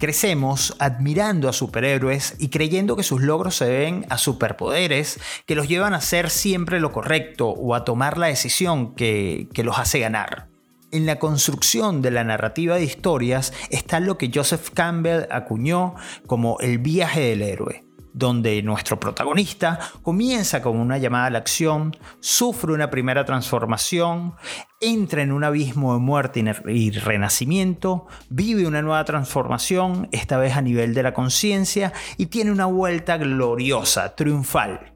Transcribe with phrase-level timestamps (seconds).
[0.00, 5.68] Crecemos admirando a superhéroes y creyendo que sus logros se deben a superpoderes que los
[5.68, 10.00] llevan a hacer siempre lo correcto o a tomar la decisión que, que los hace
[10.00, 10.48] ganar.
[10.90, 15.94] En la construcción de la narrativa de historias está lo que Joseph Campbell acuñó
[16.26, 21.96] como el viaje del héroe donde nuestro protagonista comienza con una llamada a la acción,
[22.20, 24.34] sufre una primera transformación,
[24.80, 30.62] entra en un abismo de muerte y renacimiento, vive una nueva transformación, esta vez a
[30.62, 34.94] nivel de la conciencia, y tiene una vuelta gloriosa, triunfal.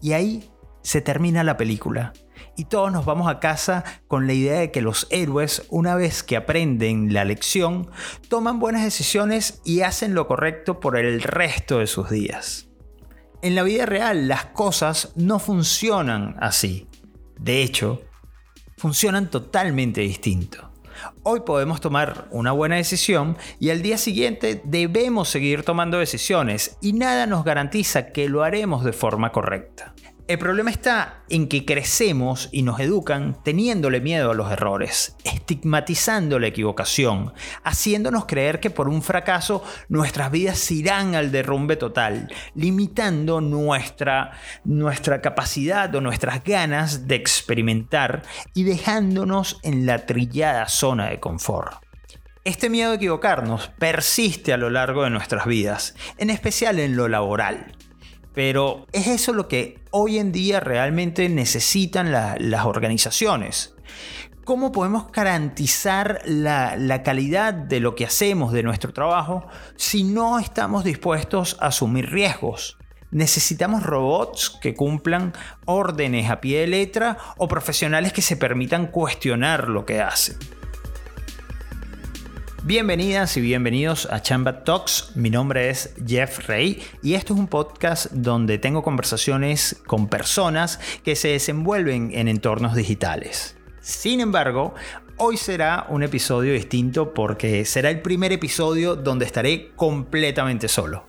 [0.00, 0.48] Y ahí
[0.82, 2.12] se termina la película
[2.58, 6.24] y todos nos vamos a casa con la idea de que los héroes, una vez
[6.24, 7.88] que aprenden la lección,
[8.28, 12.68] toman buenas decisiones y hacen lo correcto por el resto de sus días.
[13.42, 16.88] En la vida real las cosas no funcionan así.
[17.38, 18.02] De hecho,
[18.76, 20.72] funcionan totalmente distinto.
[21.22, 26.92] Hoy podemos tomar una buena decisión y al día siguiente debemos seguir tomando decisiones y
[26.92, 29.94] nada nos garantiza que lo haremos de forma correcta.
[30.28, 36.38] El problema está en que crecemos y nos educan teniéndole miedo a los errores, estigmatizando
[36.38, 37.32] la equivocación,
[37.64, 44.32] haciéndonos creer que por un fracaso nuestras vidas irán al derrumbe total, limitando nuestra,
[44.64, 51.82] nuestra capacidad o nuestras ganas de experimentar y dejándonos en la trillada zona de confort.
[52.44, 57.08] Este miedo a equivocarnos persiste a lo largo de nuestras vidas, en especial en lo
[57.08, 57.77] laboral.
[58.38, 63.74] Pero ¿es eso lo que hoy en día realmente necesitan las organizaciones?
[64.44, 70.38] ¿Cómo podemos garantizar la, la, calidad de lo que hacemos, de nuestro trabajo, si no
[70.38, 72.78] estamos dispuestos a asumir riesgos?
[73.10, 75.32] ¿Necesitamos robots que cumplan
[75.64, 80.36] órdenes a pie de letra o profesionales que se permitan cuestionar lo que hacen?
[82.64, 85.12] Bienvenidas y bienvenidos a Chamba Talks.
[85.14, 90.80] Mi nombre es Jeff Rey y esto es un podcast donde tengo conversaciones con personas
[91.04, 93.56] que se desenvuelven en entornos digitales.
[93.80, 94.74] Sin embargo,
[95.18, 101.06] hoy será un episodio distinto porque será el primer episodio donde estaré completamente solo.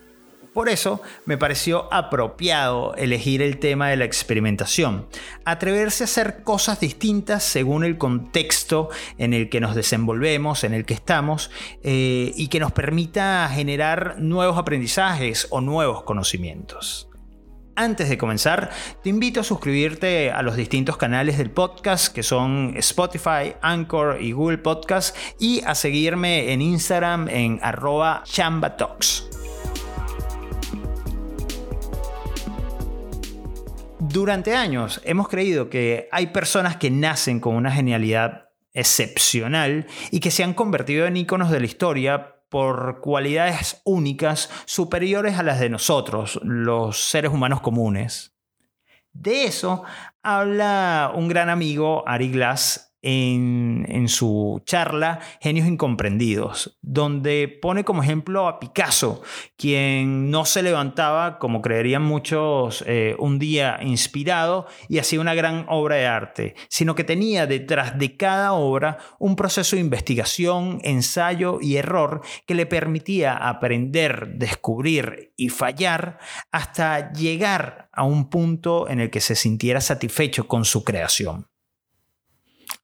[0.60, 5.08] Por eso me pareció apropiado elegir el tema de la experimentación,
[5.46, 10.84] atreverse a hacer cosas distintas según el contexto en el que nos desenvolvemos, en el
[10.84, 11.50] que estamos,
[11.82, 17.08] eh, y que nos permita generar nuevos aprendizajes o nuevos conocimientos.
[17.78, 18.70] Antes de comenzar,
[19.02, 24.34] te invito a suscribirte a los distintos canales del podcast que son Spotify, Anchor y
[24.34, 29.30] Google Podcast y a seguirme en Instagram en arroba chambatox.
[34.00, 40.32] Durante años hemos creído que hay personas que nacen con una genialidad excepcional y que
[40.32, 45.70] se han convertido en íconos de la historia por cualidades únicas superiores a las de
[45.70, 48.38] nosotros, los seres humanos comunes.
[49.12, 49.84] De eso
[50.24, 58.48] habla un gran amigo, Ari Glass, en, su charla Genios Incomprendidos, donde pone como ejemplo
[58.48, 59.22] a Picasso,
[59.56, 65.66] quien no se levantaba, como creerían muchos, eh, un día inspirado y hacía una gran
[65.70, 71.60] obra de arte, sino que tenía detrás de cada obra un proceso de investigación, ensayo
[71.62, 76.20] y error que le permitía aprender, descubrir y fallar
[76.52, 81.49] hasta llegar a un punto en el que se sintiera satisfecho con su creación.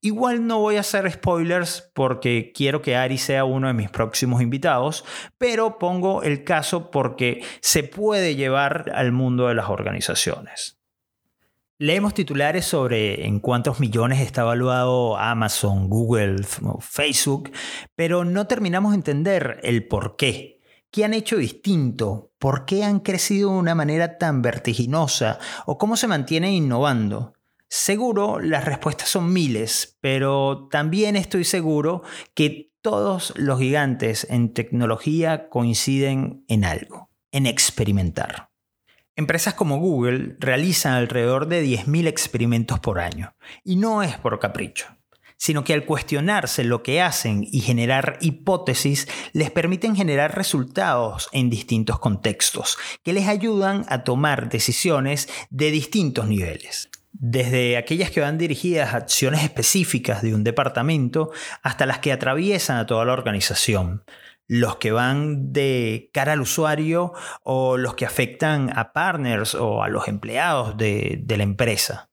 [0.05, 4.39] Igual no voy a hacer spoilers porque quiero que Ari sea uno de mis próximos
[4.43, 5.03] invitados,
[5.39, 10.77] pero pongo el caso porque se puede llevar al mundo de las organizaciones.
[11.79, 16.43] Leemos titulares sobre en cuántos millones está evaluado Amazon, Google,
[16.81, 17.51] Facebook,
[17.95, 20.61] pero no terminamos de entender el por qué.
[20.91, 22.31] ¿Qué han hecho distinto?
[22.37, 25.39] ¿Por qué han crecido de una manera tan vertiginosa?
[25.65, 27.34] ¿O cómo se mantienen innovando?
[27.69, 32.03] Seguro las respuestas son miles, pero también estoy seguro
[32.33, 38.51] que todos los gigantes en tecnología coinciden en algo, en experimentar.
[39.15, 44.85] Empresas como Google realizan alrededor de 10.000 experimentos por año, y no es por capricho,
[45.37, 51.49] sino que al cuestionarse lo que hacen y generar hipótesis, les permiten generar resultados en
[51.49, 56.89] distintos contextos, que les ayudan a tomar decisiones de distintos niveles
[57.19, 61.31] desde aquellas que van dirigidas a acciones específicas de un departamento
[61.61, 64.03] hasta las que atraviesan a toda la organización.
[64.47, 67.13] Los que van de cara al usuario
[67.43, 72.09] o los que afectan a partners o a los empleados de, la empresa.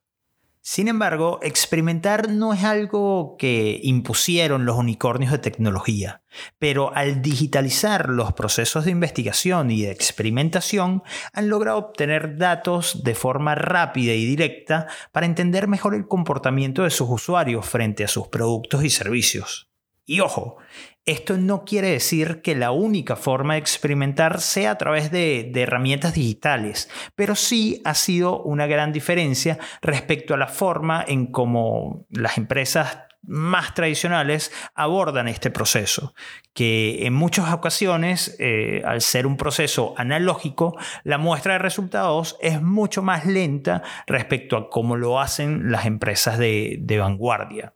[0.65, 6.23] Sin embargo, experimentar no es algo que impusieron los unicornios de tecnología,
[6.61, 13.17] pero al digitalizar los procesos de investigación y de experimentación, han logrado obtener datos de
[13.17, 18.29] forma rápida y directa para entender mejor el comportamiento de sus usuarios frente a sus
[18.29, 19.72] productos y servicios.
[20.05, 20.59] Y ojo,
[21.05, 26.15] esto no quiere decir que la única forma de experimentar sea a través de, herramientas
[26.15, 32.39] digitales, pero sí ha sido una gran diferencia respecto a la forma en cómo las
[32.39, 36.15] empresas más tradicionales abordan este proceso,
[36.53, 42.61] que en muchas ocasiones, eh, al ser un proceso analógico, la muestra de resultados es
[42.61, 47.75] mucho más lenta respecto a cómo lo hacen las empresas de vanguardia.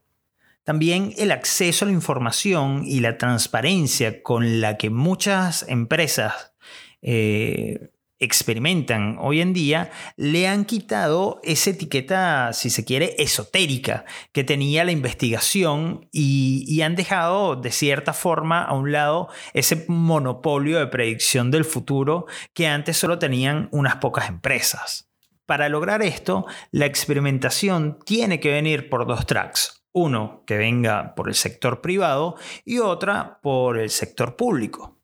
[0.67, 6.55] También el acceso a la información y la transparencia con la que muchas empresas
[7.03, 14.43] eh, experimentan hoy en día le han quitado esa etiqueta, si se quiere, esotérica que
[14.43, 20.81] tenía la investigación y, y, han dejado de cierta forma a un lado ese monopolio
[20.81, 25.09] de predicción del futuro que antes solo tenían unas pocas empresas.
[25.47, 29.76] Para lograr esto, la experimentación tiene que venir por dos tracks.
[29.99, 35.01] Uno que venga por el sector privado y otra por el sector público.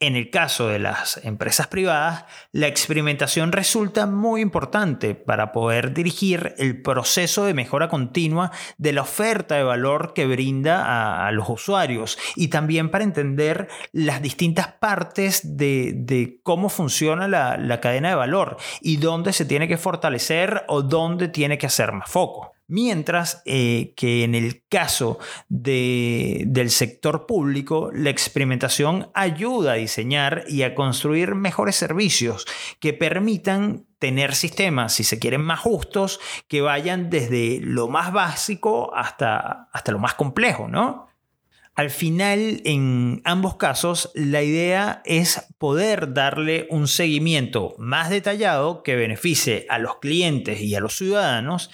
[0.00, 6.56] En el caso de las empresas privadas, la experimentación resulta muy importante para poder dirigir
[6.58, 12.18] el proceso de mejora continua de la oferta de valor que brinda a, los usuarios
[12.34, 18.56] y también para entender las distintas partes de, cómo funciona la, la cadena de valor
[18.80, 22.54] y dónde se tiene que fortalecer o dónde tiene que hacer más foco.
[22.72, 25.18] Mientras eh, que en el caso
[25.48, 32.46] del sector público, la experimentación ayuda a diseñar y a construir mejores servicios
[32.78, 38.94] que permitan tener sistemas, si se quieren, más justos, que vayan desde lo más básico
[38.94, 41.08] hasta, hasta lo más complejo, ¿no?
[41.74, 48.94] Al final, en ambos casos, la idea es poder darle un seguimiento más detallado que
[48.94, 51.70] beneficie a los clientes y a los ciudadanos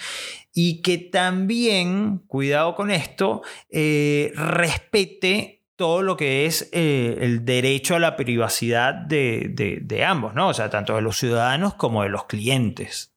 [0.59, 7.95] y que también, cuidado con esto, eh, respete todo lo que es eh, el derecho
[7.95, 10.49] a la privacidad de, de ambos, ¿no?
[10.49, 13.15] O sea, tanto de los ciudadanos como de los clientes.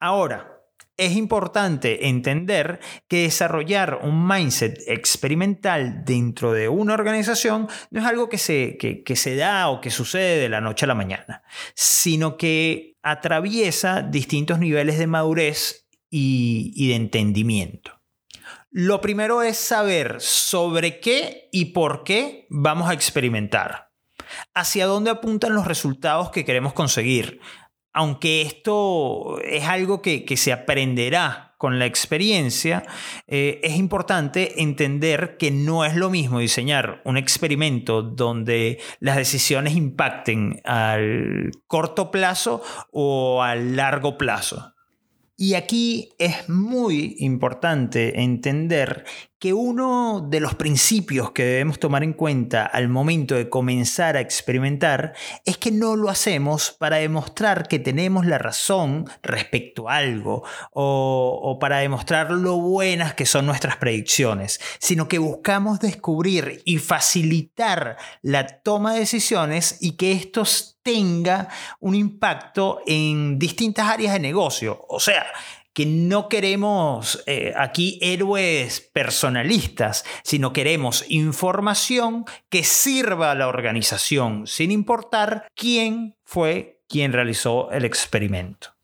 [0.00, 0.62] Ahora,
[0.96, 8.30] es importante entender que desarrollar un mindset experimental dentro de una organización no es algo
[8.30, 11.42] que se, que, se da o que sucede de la noche a la mañana,
[11.74, 15.81] sino que atraviesa distintos niveles de madurez
[16.14, 17.98] y, de entendimiento.
[18.70, 23.90] Lo primero es saber sobre qué y por qué vamos a experimentar.
[24.54, 27.40] Hacia dónde apuntan los resultados que queremos conseguir
[27.92, 32.84] aunque esto es algo que, se aprenderá con la experiencia,
[33.26, 39.74] eh, es importante entender que no es lo mismo diseñar un experimento donde las decisiones
[39.74, 44.72] impacten al corto plazo o al largo plazo.
[45.36, 49.04] Y aquí es muy importante entender
[49.42, 54.20] que uno de los principios que debemos tomar en cuenta al momento de comenzar a
[54.20, 60.44] experimentar es que no lo hacemos para demostrar que tenemos la razón respecto a algo
[60.70, 67.96] o, para demostrar lo buenas que son nuestras predicciones, sino que buscamos descubrir y facilitar
[68.20, 71.48] la toma de decisiones y que estos tenga
[71.80, 74.84] un impacto en distintas áreas de negocio.
[74.88, 75.26] O sea,
[75.74, 84.46] que no queremos eh, aquí héroes personalistas, sino queremos información que sirva a la organización,
[84.46, 88.74] sin importar quién fue quien realizó el experimento.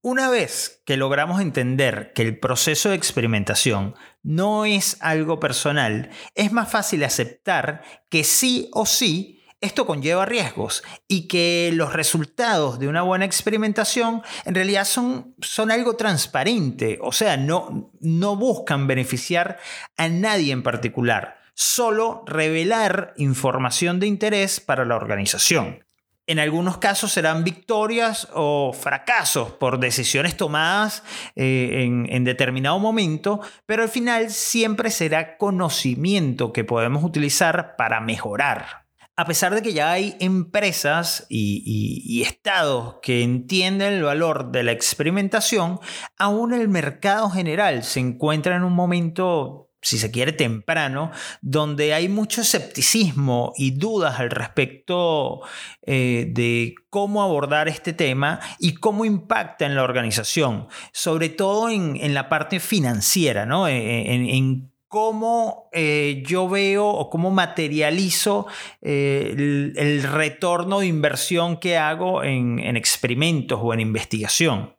[0.00, 6.52] Una vez que logramos entender que el proceso de experimentación no es algo personal, es
[6.52, 9.33] más fácil aceptar que sí o sí
[9.64, 15.70] esto conlleva riesgos y que los resultados de una buena experimentación en realidad son, son
[15.70, 19.58] algo transparente, o sea, no, no buscan beneficiar
[19.96, 25.84] a nadie en particular, solo revelar información de interés para la organización.
[26.26, 31.02] En algunos casos serán victorias o fracasos por decisiones tomadas
[31.36, 38.00] eh, en, en, determinado momento, pero al final siempre será conocimiento que podemos utilizar para
[38.00, 38.83] mejorar
[39.16, 44.72] a pesar de que ya hay empresas y, estados que entienden el valor de la
[44.72, 45.78] experimentación,
[46.18, 51.10] aún el mercado general se encuentra en un momento si se quiere, temprano,
[51.42, 55.42] donde hay mucho escepticismo y dudas al respecto
[55.82, 62.14] eh, de cómo abordar este tema y cómo impacta en la organización, sobre todo en,
[62.14, 63.68] la parte financiera, ¿no?
[63.68, 68.46] en, cómo eh, yo veo o cómo materializo
[68.80, 69.34] eh,
[69.76, 74.76] el, retorno de inversión que hago en experimentos o en investigación.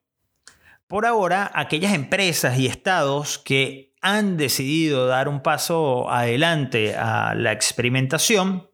[0.87, 7.51] Por ahora, aquellas empresas y estados que han decidido dar un paso adelante a la
[7.51, 8.69] experimentación,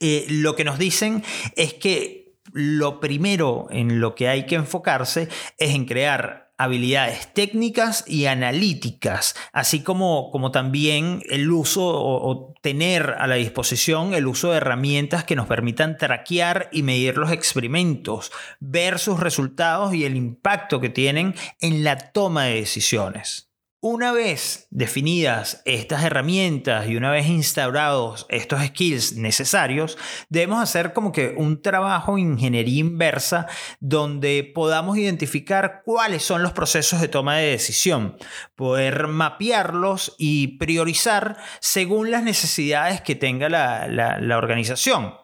[0.00, 1.22] eh, lo que nos dicen
[1.54, 8.04] es que lo primero en lo que hay que enfocarse es en crear habilidades técnicas
[8.06, 14.52] y analíticas, así como, como también el uso o, tener a la disposición el uso
[14.52, 20.16] de herramientas que nos permitan traquear y medir los experimentos, ver sus resultados y el
[20.16, 23.51] impacto que tienen en la toma de decisiones.
[23.84, 29.98] Una vez definidas estas herramientas y una vez instaurados estos skills necesarios,
[30.28, 33.48] debemos hacer como que un trabajo ingeniería inversa
[33.80, 38.16] donde podamos identificar cuáles son los procesos de toma de decisión,
[38.54, 45.14] poder mapearlos y priorizar según las necesidades que tenga la, la organización.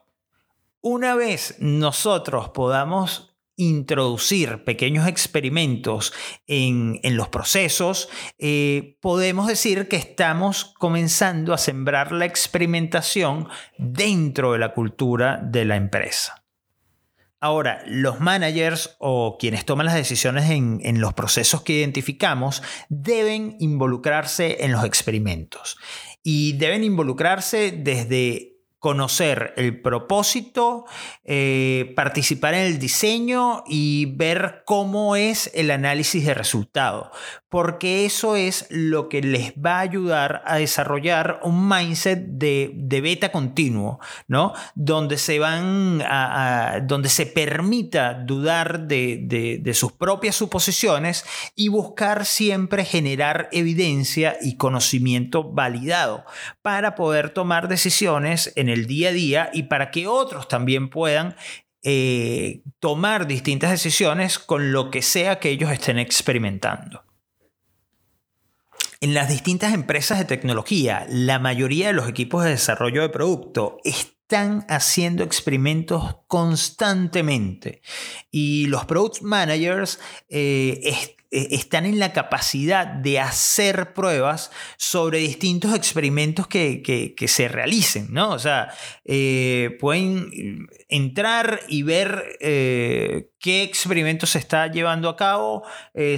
[0.80, 3.27] Una vez nosotros podamos
[3.58, 6.14] introducir pequeños experimentos
[6.46, 14.60] en, los procesos, eh, podemos decir que estamos comenzando a sembrar la experimentación dentro de
[14.60, 16.44] la cultura de la empresa.
[17.40, 23.56] Ahora, los managers o quienes toman las decisiones en, en, los procesos que identificamos deben
[23.60, 25.78] involucrarse en los experimentos
[26.22, 28.47] y deben involucrarse desde
[28.78, 30.84] conocer el propósito,
[31.24, 37.10] eh, participar en el diseño y ver cómo es el análisis de resultado,
[37.48, 43.32] porque eso es lo que les va a ayudar a desarrollar un mindset de, beta
[43.32, 44.52] continuo, ¿no?
[44.76, 51.24] Donde se van a, donde se permita dudar de, de sus propias suposiciones
[51.56, 56.24] y buscar siempre generar evidencia y conocimiento validado
[56.62, 61.36] para poder tomar decisiones en el día a día y para que otros también puedan
[61.82, 67.04] eh, tomar distintas decisiones con lo que sea que ellos estén experimentando.
[69.00, 73.78] En las distintas empresas de tecnología, la mayoría de los equipos de desarrollo de producto
[73.84, 77.80] están haciendo experimentos constantemente
[78.30, 85.74] y los product managers eh, eh, están en la capacidad de hacer pruebas sobre distintos
[85.74, 88.30] experimentos que, se realicen, ¿no?
[88.30, 88.70] O sea,
[89.04, 95.64] eh, pueden entrar y ver eh, qué experimento se está llevando a cabo,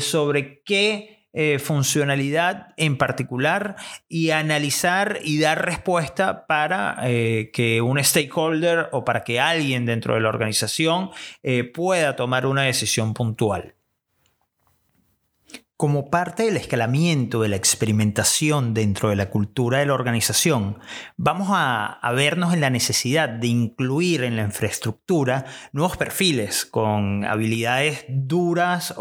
[0.01, 1.19] sobre qué
[1.63, 3.77] funcionalidad en particular
[4.09, 6.97] y analizar y dar respuesta para
[7.53, 11.11] que un stakeholder o para que alguien dentro de la organización
[11.73, 13.75] pueda tomar una decisión puntual.
[15.81, 20.79] Como parte del escalamiento de la experimentación dentro de la cultura de la organización,
[21.17, 28.05] vamos a, vernos en la necesidad de incluir en la infraestructura nuevos perfiles con habilidades
[28.11, 28.95] duras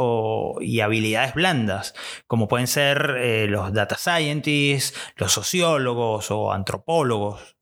[0.62, 1.96] y habilidades blandas,
[2.28, 7.59] como pueden ser eh, los data scientists, los sociólogos o antropólogos.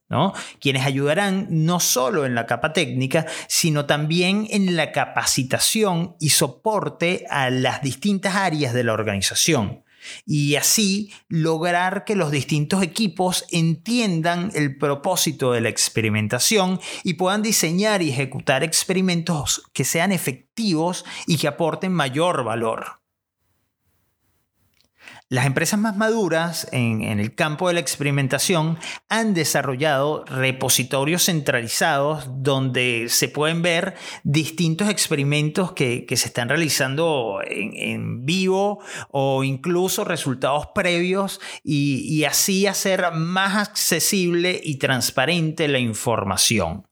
[0.62, 7.26] Quienes ayudarán no solo en la capa técnica, sino también en la capacitación y soporte
[7.30, 9.84] a las distintas áreas de la organización.
[10.26, 17.42] Y así lograr que los distintos equipos entiendan el propósito de la experimentación y puedan
[17.42, 22.97] diseñar y ejecutar experimentos que sean efectivos y que aporten mayor valor.
[25.30, 28.78] Las empresas más maduras en, el campo de la experimentación
[29.10, 38.26] han desarrollado repositorios centralizados donde se pueden ver distintos experimentos que, se están realizando en,
[38.26, 38.80] vivo
[39.10, 46.86] o incluso resultados previos y así hacer más accesible y transparente la información.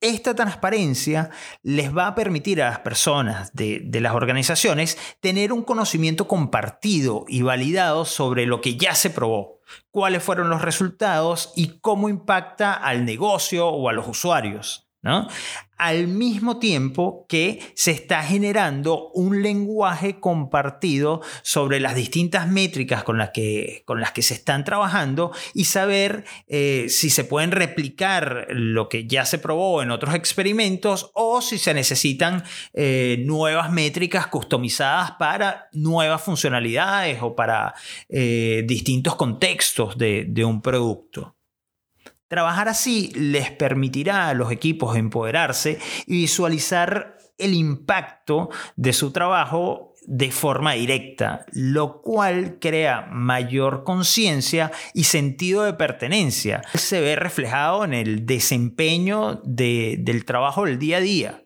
[0.00, 1.28] Esta transparencia
[1.62, 7.42] les va a permitir a las personas de, las organizaciones tener un conocimiento compartido y
[7.42, 13.04] validado sobre lo que ya se probó, cuáles fueron los resultados y cómo impacta al
[13.04, 14.89] negocio o a los usuarios.
[15.02, 23.16] Al mismo tiempo que se está generando un lenguaje compartido sobre las distintas métricas con
[23.16, 28.48] las que, con las que se están trabajando y saber eh, si se pueden replicar
[28.50, 34.26] lo que ya se probó en otros experimentos o si se necesitan eh, nuevas métricas
[34.26, 37.72] customizadas para nuevas funcionalidades o para
[38.10, 41.39] eh, distintos contextos de un producto.
[42.30, 49.94] Trabajar así les permitirá a los equipos empoderarse y visualizar el impacto de su trabajo
[50.06, 56.62] de forma directa, lo cual crea mayor conciencia y sentido de pertenencia.
[56.74, 61.44] Se ve reflejado en el desempeño del trabajo del día a día.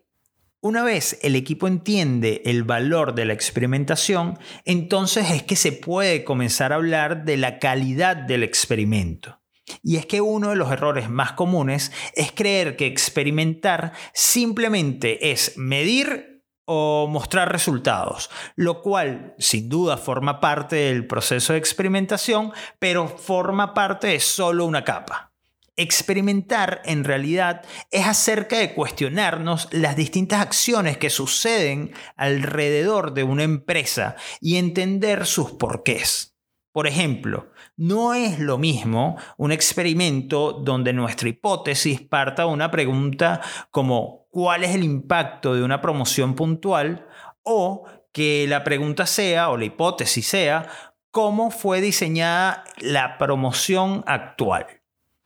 [0.61, 6.23] Una vez el equipo entiende el valor de la experimentación, entonces es que se puede
[6.23, 9.39] comenzar a hablar de la calidad del experimento.
[9.81, 15.57] Y es que uno de los errores más comunes es creer que experimentar simplemente es
[15.57, 23.07] medir o mostrar resultados, lo cual sin duda forma parte del proceso de experimentación, pero
[23.07, 25.31] forma parte de solo una capa.
[25.77, 33.43] Experimentar en realidad es acerca de cuestionarnos las distintas acciones que suceden alrededor de una
[33.43, 36.35] empresa y entender sus porqués.
[36.71, 43.41] Por ejemplo, no es lo mismo un experimento donde nuestra hipótesis parta una pregunta
[43.71, 47.07] como ¿cuál es el impacto de una promoción puntual?
[47.43, 50.67] o que la pregunta sea o la hipótesis sea
[51.11, 54.74] ¿cómo fue diseñada la promoción actual?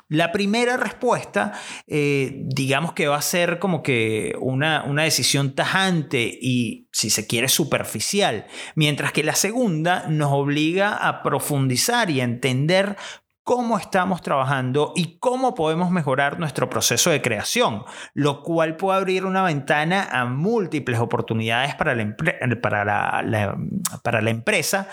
[0.09, 1.53] La primera respuesta,
[1.85, 7.27] eh, digamos que va a ser como que una, una, decisión tajante y, si se
[7.27, 12.97] quiere, superficial, mientras que la segunda nos obliga a profundizar y a entender
[13.43, 19.25] cómo estamos trabajando y cómo podemos mejorar nuestro proceso de creación, lo cual puede abrir
[19.25, 22.15] una ventana a múltiples oportunidades para la,
[22.61, 23.57] para
[24.03, 24.87] para la empresa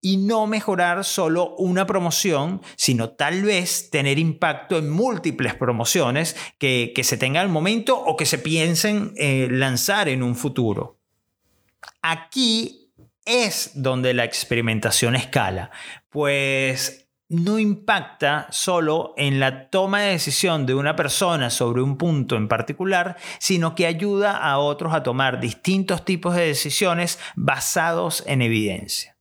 [0.00, 6.92] y no mejorar solo una promoción, sino tal vez tener impacto en múltiples promociones que,
[7.02, 10.98] se tengan al momento o que se piensen eh, lanzar en un futuro.
[12.02, 12.92] Aquí
[13.24, 15.70] es donde la experimentación escala,
[16.08, 22.36] pues no impacta solo en la toma de decisión de una persona sobre un punto
[22.36, 28.40] en particular, sino que ayuda a otros a tomar distintos tipos de decisiones basados en
[28.40, 29.17] evidencia.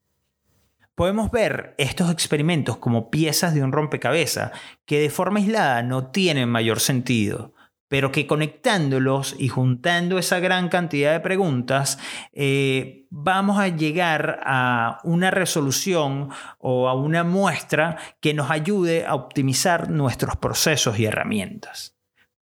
[0.97, 4.51] Podemos ver estos experimentos como piezas de un rompecabezas
[4.83, 7.53] que de forma aislada no tienen mayor sentido,
[7.87, 11.99] pero que conectándolos y juntando esa gran cantidad de preguntas,
[12.33, 19.13] eh, vamos a llegar a una resolución o a una muestra que nos ayude a
[19.13, 21.96] optimizar nuestros procesos y herramientas.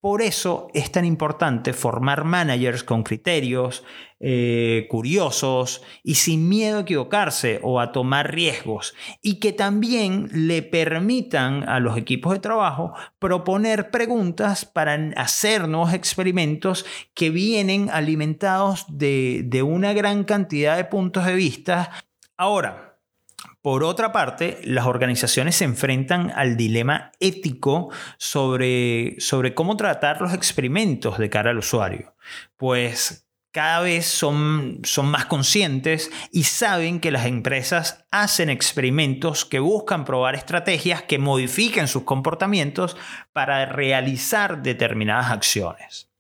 [0.05, 3.85] Por eso es tan importante formar managers con criterios,
[4.21, 10.61] eh, curiosos y sin miedo a equivocarse o a tomar riesgos y que también le
[10.61, 18.85] permitan a los equipos de trabajo proponer preguntas para hacer nuevos experimentos que vienen alimentados
[18.91, 21.91] de, de una gran cantidad de puntos de vista.
[22.37, 22.94] Ahora,
[23.63, 30.35] por otra parte, las organizaciones se enfrentan al dilema ético sobre, sobre cómo tratar los
[30.35, 32.15] experimentos de cara al usuario.
[32.57, 39.61] Pues cada vez son, son, más conscientes y saben que las empresas hacen experimentos que
[39.61, 42.97] buscan probar estrategias que modifiquen sus comportamientos
[43.33, 46.11] para realizar determinadas acciones.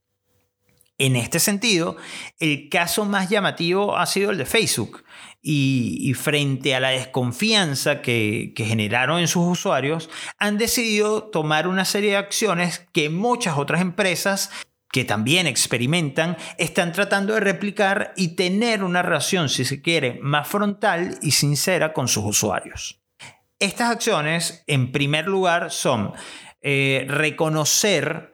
[0.96, 1.96] En este sentido,
[2.38, 5.02] el caso más llamativo ha sido el de Facebook,
[5.46, 12.12] y, frente a la desconfianza que, generaron en sus usuarios, han decidido tomar una serie
[12.12, 14.50] de acciones que muchas otras empresas
[14.90, 20.48] que también experimentan, están tratando de replicar y tener una relación, si se quiere, más
[20.48, 23.02] frontal y sincera con sus usuarios.
[23.58, 26.12] Estas acciones, en primer lugar, son
[26.62, 28.33] eh, reconocer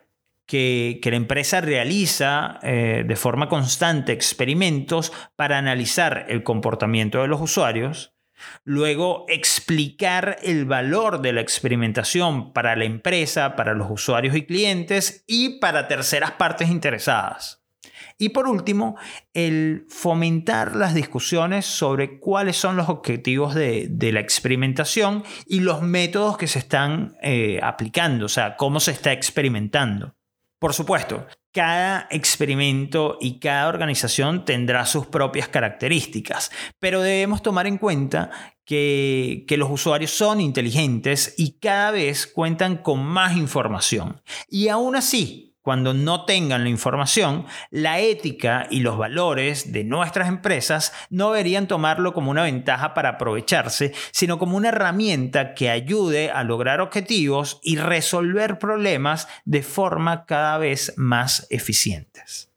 [0.50, 7.40] que, la empresa realiza eh, de forma constante experimentos para analizar el comportamiento de los
[7.40, 8.14] usuarios,
[8.64, 15.22] luego explicar el valor de la experimentación para la empresa, para los usuarios y clientes
[15.28, 17.62] y para terceras partes interesadas.
[18.18, 18.96] Y por último,
[19.32, 26.36] el fomentar las discusiones sobre cuáles son los objetivos de, la experimentación y los métodos
[26.36, 30.16] que se están eh, aplicando, o sea, cómo se está experimentando.
[30.60, 37.78] Por supuesto, cada experimento y cada organización tendrá sus propias características, pero debemos tomar en
[37.78, 38.30] cuenta
[38.66, 44.20] que, los usuarios son inteligentes y cada vez cuentan con más información.
[44.48, 50.28] Y aún así, cuando no tengan la información, la ética y los valores de nuestras
[50.28, 56.30] empresas no deberían tomarlo como una ventaja para aprovecharse, sino como una herramienta que ayude
[56.30, 62.50] a lograr objetivos y resolver problemas de forma cada vez más eficientes.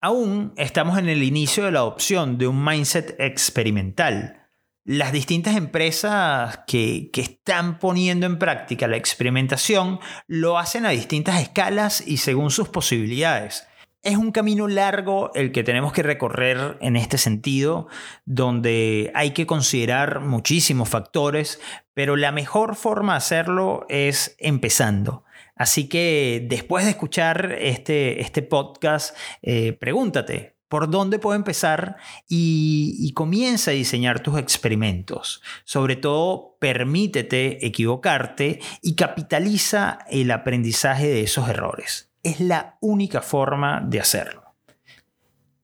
[0.00, 4.43] Aún estamos en el inicio de la adopción de un mindset experimental
[4.84, 12.06] las distintas empresas que, están poniendo en práctica la experimentación lo hacen a distintas escalas
[12.06, 13.66] y según sus posibilidades.
[14.02, 17.88] Es un camino largo el que tenemos que recorrer en este sentido,
[18.26, 21.58] donde hay que considerar muchísimos factores,
[21.94, 25.24] pero la mejor forma de hacerlo es empezando.
[25.56, 31.96] Así que después de escuchar este, este podcast, eh, pregúntate, por dónde puedo empezar
[32.28, 35.42] y, comienza a diseñar tus experimentos.
[35.64, 42.10] Sobre todo, permítete equivocarte y capitaliza el aprendizaje de esos errores.
[42.22, 44.42] Es la única forma de hacerlo.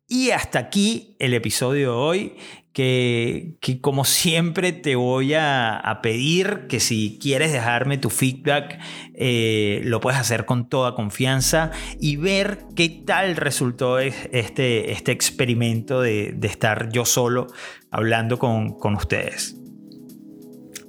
[0.06, 2.36] Y hasta aquí el episodio de hoy
[2.72, 8.78] que, como siempre te voy a, pedir que si quieres dejarme tu feedback,
[9.14, 16.00] eh, lo puedes hacer con toda confianza y ver qué tal resultó este, este experimento
[16.00, 17.46] de, estar yo solo
[17.90, 19.59] hablando con, con ustedes.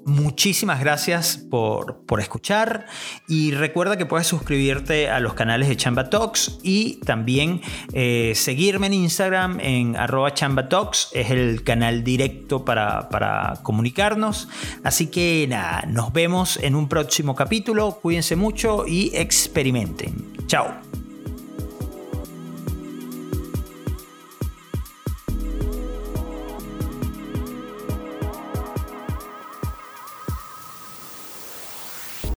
[0.06, 2.88] Muchísimas gracias por, escuchar
[3.28, 7.62] y recuerda que puedes suscribirte a los canales de Chamba Talks y también
[7.94, 10.68] eh, seguirme en Instagram en arroba Chamba
[11.14, 14.50] es el canal directo para, para comunicarnos.
[14.84, 20.34] Así que nada, nos vemos en un próximo capítulo, cuídense mucho y experimenten.
[20.48, 21.11] Chao.